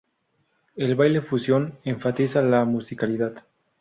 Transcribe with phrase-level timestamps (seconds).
[0.75, 3.45] El baile fusión enfatiza la musicalidad.